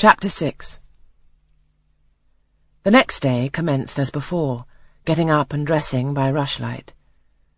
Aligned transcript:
Chapter 0.00 0.30
6 0.30 0.80
The 2.84 2.90
next 2.90 3.20
day 3.20 3.50
commenced 3.52 3.98
as 3.98 4.08
before, 4.08 4.64
getting 5.04 5.28
up 5.28 5.52
and 5.52 5.66
dressing 5.66 6.14
by 6.14 6.32
rushlight. 6.32 6.94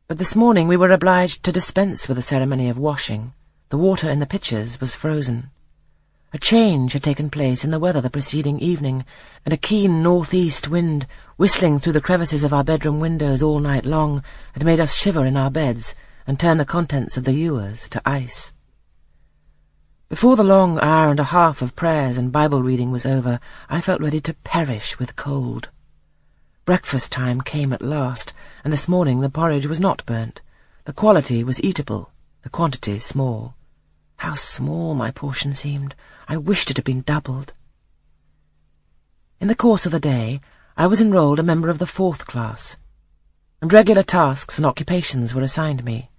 But 0.08 0.18
this 0.18 0.34
morning 0.34 0.66
we 0.66 0.76
were 0.76 0.90
obliged 0.90 1.44
to 1.44 1.52
dispense 1.52 2.08
with 2.08 2.16
the 2.16 2.20
ceremony 2.20 2.68
of 2.68 2.80
washing. 2.80 3.32
The 3.68 3.78
water 3.78 4.10
in 4.10 4.18
the 4.18 4.26
pitchers 4.26 4.80
was 4.80 4.92
frozen. 4.92 5.50
A 6.32 6.38
change 6.38 6.94
had 6.94 7.04
taken 7.04 7.30
place 7.30 7.64
in 7.64 7.70
the 7.70 7.78
weather 7.78 8.00
the 8.00 8.10
preceding 8.10 8.58
evening, 8.58 9.04
and 9.44 9.54
a 9.54 9.56
keen 9.56 10.02
north-east 10.02 10.66
wind, 10.66 11.06
whistling 11.36 11.78
through 11.78 11.92
the 11.92 12.00
crevices 12.00 12.42
of 12.42 12.52
our 12.52 12.64
bedroom 12.64 12.98
windows 12.98 13.40
all 13.40 13.60
night 13.60 13.86
long, 13.86 14.20
had 14.54 14.64
made 14.64 14.80
us 14.80 14.96
shiver 14.96 15.24
in 15.24 15.36
our 15.36 15.52
beds 15.52 15.94
and 16.26 16.40
turn 16.40 16.58
the 16.58 16.64
contents 16.64 17.16
of 17.16 17.22
the 17.22 17.34
ewers 17.34 17.88
to 17.90 18.02
ice. 18.04 18.52
Before 20.12 20.36
the 20.36 20.44
long 20.44 20.78
hour 20.80 21.08
and 21.08 21.18
a 21.18 21.24
half 21.32 21.62
of 21.62 21.74
prayers 21.74 22.18
and 22.18 22.30
Bible 22.30 22.62
reading 22.62 22.90
was 22.90 23.06
over, 23.06 23.40
I 23.70 23.80
felt 23.80 24.02
ready 24.02 24.20
to 24.20 24.34
perish 24.34 24.98
with 24.98 25.16
cold. 25.16 25.70
Breakfast 26.66 27.10
time 27.10 27.40
came 27.40 27.72
at 27.72 27.80
last, 27.80 28.34
and 28.62 28.70
this 28.70 28.86
morning 28.86 29.20
the 29.20 29.30
porridge 29.30 29.64
was 29.64 29.80
not 29.80 30.04
burnt. 30.04 30.42
The 30.84 30.92
quality 30.92 31.42
was 31.42 31.64
eatable, 31.64 32.10
the 32.42 32.50
quantity 32.50 32.98
small. 32.98 33.54
How 34.16 34.34
small 34.34 34.94
my 34.94 35.10
portion 35.10 35.54
seemed! 35.54 35.94
I 36.28 36.36
wished 36.36 36.70
it 36.70 36.76
had 36.76 36.84
been 36.84 37.00
doubled. 37.00 37.54
In 39.40 39.48
the 39.48 39.54
course 39.54 39.86
of 39.86 39.92
the 39.92 39.98
day, 39.98 40.42
I 40.76 40.88
was 40.88 41.00
enrolled 41.00 41.38
a 41.38 41.42
member 41.42 41.70
of 41.70 41.78
the 41.78 41.86
fourth 41.86 42.26
class, 42.26 42.76
and 43.62 43.72
regular 43.72 44.02
tasks 44.02 44.58
and 44.58 44.66
occupations 44.66 45.34
were 45.34 45.40
assigned 45.40 45.82
me. 45.82 46.10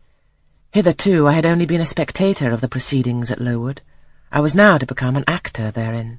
Hitherto 0.73 1.27
I 1.27 1.33
had 1.33 1.45
only 1.45 1.67
been 1.67 1.81
a 1.81 1.85
spectator 1.85 2.49
of 2.49 2.59
the 2.59 2.67
proceedings 2.67 3.29
at 3.29 3.39
Lowood. 3.39 3.83
I 4.31 4.39
was 4.39 4.55
now 4.55 4.79
to 4.79 4.87
become 4.87 5.15
an 5.15 5.23
actor 5.27 5.69
therein. 5.69 6.17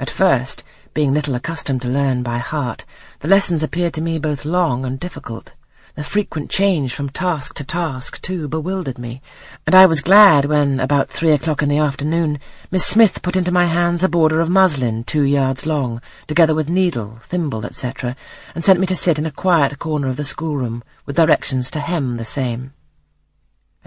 At 0.00 0.10
first, 0.10 0.64
being 0.94 1.14
little 1.14 1.36
accustomed 1.36 1.80
to 1.82 1.88
learn 1.88 2.24
by 2.24 2.38
heart, 2.38 2.84
the 3.20 3.28
lessons 3.28 3.62
appeared 3.62 3.94
to 3.94 4.02
me 4.02 4.18
both 4.18 4.44
long 4.44 4.84
and 4.84 4.98
difficult. 4.98 5.54
The 5.94 6.02
frequent 6.02 6.50
change 6.50 6.92
from 6.92 7.08
task 7.08 7.54
to 7.54 7.62
task, 7.62 8.20
too, 8.20 8.48
bewildered 8.48 8.98
me, 8.98 9.22
and 9.64 9.76
I 9.76 9.86
was 9.86 10.00
glad 10.00 10.46
when, 10.46 10.80
about 10.80 11.08
three 11.08 11.30
o'clock 11.30 11.62
in 11.62 11.68
the 11.68 11.78
afternoon, 11.78 12.40
Miss 12.72 12.84
Smith 12.84 13.22
put 13.22 13.36
into 13.36 13.52
my 13.52 13.66
hands 13.66 14.02
a 14.02 14.08
border 14.08 14.40
of 14.40 14.50
muslin 14.50 15.04
two 15.04 15.22
yards 15.22 15.66
long, 15.66 16.02
together 16.26 16.52
with 16.56 16.68
needle, 16.68 17.20
thimble, 17.22 17.64
etc., 17.64 18.16
and 18.56 18.64
sent 18.64 18.80
me 18.80 18.88
to 18.88 18.96
sit 18.96 19.20
in 19.20 19.26
a 19.26 19.30
quiet 19.30 19.78
corner 19.78 20.08
of 20.08 20.16
the 20.16 20.24
schoolroom, 20.24 20.82
with 21.06 21.14
directions 21.14 21.70
to 21.70 21.78
hem 21.78 22.16
the 22.16 22.24
same. 22.24 22.72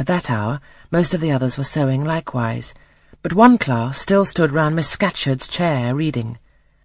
At 0.06 0.23
that 0.23 0.30
hour, 0.30 0.61
most 0.92 1.16
of 1.16 1.20
the 1.20 1.31
others 1.31 1.58
were 1.58 1.64
sewing 1.64 2.03
likewise, 2.03 2.75
but 3.23 3.34
one 3.34 3.58
class 3.58 3.98
still 3.98 4.23
stood 4.23 4.52
round 4.52 4.75
Miss 4.75 4.88
Scatcherd's 4.88 5.47
chair 5.47 5.95
reading, 5.95 6.38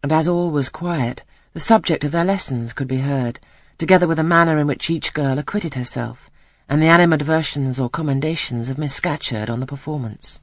and 0.02 0.10
as 0.10 0.26
all 0.26 0.50
was 0.50 0.70
quiet, 0.70 1.22
the 1.52 1.60
subject 1.60 2.02
of 2.02 2.12
their 2.12 2.24
lessons 2.24 2.72
could 2.72 2.88
be 2.88 3.00
heard, 3.00 3.38
together 3.76 4.08
with 4.08 4.16
the 4.16 4.24
manner 4.24 4.56
in 4.56 4.66
which 4.66 4.88
each 4.88 5.12
girl 5.12 5.38
acquitted 5.38 5.74
herself, 5.74 6.30
and 6.66 6.80
the 6.80 6.86
animadversions 6.86 7.78
or 7.78 7.90
commendations 7.90 8.70
of 8.70 8.78
Miss 8.78 8.94
Scatcherd 8.94 9.50
on 9.50 9.60
the 9.60 9.66
performance. 9.66 10.40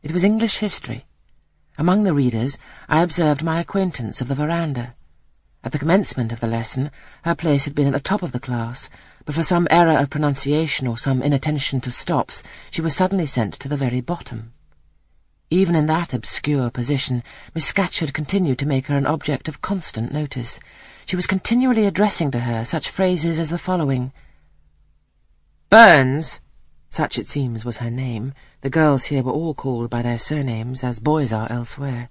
It 0.00 0.12
was 0.12 0.22
English 0.22 0.58
history. 0.58 1.06
Among 1.76 2.04
the 2.04 2.14
readers 2.14 2.56
I 2.88 3.02
observed 3.02 3.42
my 3.42 3.58
acquaintance 3.58 4.20
of 4.20 4.28
the 4.28 4.36
veranda. 4.36 4.94
At 5.62 5.72
the 5.72 5.78
commencement 5.78 6.32
of 6.32 6.40
the 6.40 6.46
lesson 6.46 6.90
her 7.22 7.34
place 7.34 7.66
had 7.66 7.74
been 7.74 7.86
at 7.86 7.92
the 7.92 8.00
top 8.00 8.22
of 8.22 8.32
the 8.32 8.40
class, 8.40 8.88
but 9.26 9.34
for 9.34 9.42
some 9.42 9.68
error 9.70 9.98
of 9.98 10.08
pronunciation 10.08 10.86
or 10.86 10.96
some 10.96 11.22
inattention 11.22 11.80
to 11.82 11.90
stops 11.90 12.42
she 12.70 12.80
was 12.80 12.96
suddenly 12.96 13.26
sent 13.26 13.54
to 13.54 13.68
the 13.68 13.76
very 13.76 14.00
bottom. 14.00 14.52
Even 15.50 15.74
in 15.74 15.86
that 15.86 16.14
obscure 16.14 16.70
position, 16.70 17.22
Miss 17.54 17.66
Scatcherd 17.66 18.14
continued 18.14 18.58
to 18.60 18.66
make 18.66 18.86
her 18.86 18.96
an 18.96 19.04
object 19.04 19.48
of 19.48 19.60
constant 19.60 20.12
notice. 20.12 20.60
She 21.06 21.16
was 21.16 21.26
continually 21.26 21.86
addressing 21.86 22.30
to 22.30 22.40
her 22.40 22.64
such 22.64 22.88
phrases 22.88 23.38
as 23.38 23.50
the 23.50 23.58
following. 23.58 24.12
Burns, 25.68 26.40
such 26.88 27.18
it 27.18 27.26
seems 27.26 27.64
was 27.64 27.78
her 27.78 27.90
name. 27.90 28.32
The 28.62 28.70
girls 28.70 29.06
here 29.06 29.22
were 29.22 29.32
all 29.32 29.54
called 29.54 29.90
by 29.90 30.02
their 30.02 30.18
surnames, 30.18 30.82
as 30.82 31.00
boys 31.00 31.32
are 31.32 31.50
elsewhere. 31.50 32.08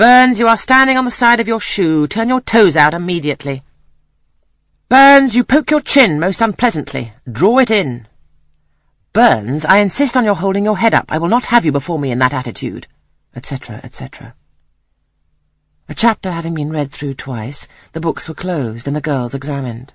Burns, 0.00 0.40
you 0.40 0.48
are 0.48 0.56
standing 0.56 0.96
on 0.96 1.04
the 1.04 1.10
side 1.10 1.40
of 1.40 1.46
your 1.46 1.60
shoe. 1.60 2.06
Turn 2.06 2.30
your 2.30 2.40
toes 2.40 2.74
out 2.74 2.94
immediately. 2.94 3.62
Burns, 4.88 5.36
you 5.36 5.44
poke 5.44 5.70
your 5.70 5.82
chin 5.82 6.18
most 6.18 6.40
unpleasantly. 6.40 7.12
Draw 7.30 7.58
it 7.58 7.70
in. 7.70 8.08
Burns, 9.12 9.66
I 9.66 9.80
insist 9.80 10.16
on 10.16 10.24
your 10.24 10.36
holding 10.36 10.64
your 10.64 10.78
head 10.78 10.94
up. 10.94 11.12
I 11.12 11.18
will 11.18 11.28
not 11.28 11.48
have 11.48 11.66
you 11.66 11.70
before 11.70 11.98
me 11.98 12.10
in 12.10 12.18
that 12.20 12.32
attitude, 12.32 12.86
etc., 13.36 13.82
etc. 13.84 14.34
A 15.86 15.94
chapter 15.94 16.30
having 16.30 16.54
been 16.54 16.72
read 16.72 16.90
through 16.90 17.12
twice, 17.12 17.68
the 17.92 18.00
books 18.00 18.26
were 18.26 18.34
closed 18.34 18.86
and 18.86 18.96
the 18.96 19.02
girls 19.02 19.34
examined. 19.34 19.92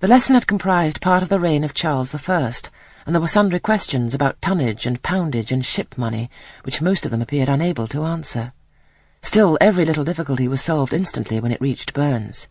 The 0.00 0.08
lesson 0.08 0.34
had 0.34 0.48
comprised 0.48 1.00
part 1.00 1.22
of 1.22 1.28
the 1.28 1.38
reign 1.38 1.62
of 1.62 1.74
Charles 1.74 2.12
I, 2.12 2.52
and 3.06 3.14
there 3.14 3.20
were 3.20 3.28
sundry 3.28 3.60
questions 3.60 4.14
about 4.14 4.42
tonnage 4.42 4.84
and 4.84 5.00
poundage 5.00 5.52
and 5.52 5.64
ship 5.64 5.96
money, 5.96 6.28
which 6.64 6.82
most 6.82 7.04
of 7.04 7.12
them 7.12 7.22
appeared 7.22 7.48
unable 7.48 7.86
to 7.86 8.02
answer. 8.02 8.52
Still, 9.24 9.56
every 9.60 9.84
little 9.84 10.04
difficulty 10.04 10.48
was 10.48 10.60
solved 10.60 10.92
instantly 10.92 11.38
when 11.38 11.52
it 11.52 11.60
reached 11.60 11.94
Burns. 11.94 12.48